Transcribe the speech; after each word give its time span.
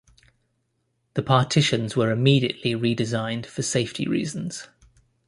The 1.13 1.21
partitions 1.21 1.95
were 1.95 2.09
immediately 2.09 2.73
re-designed 2.73 3.45
for 3.45 3.61
safety 3.61 4.07
reasons. 4.07 4.67